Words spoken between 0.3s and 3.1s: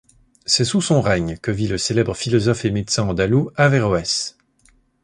C'est sous son règne que vit le célèbre philosophe et médecin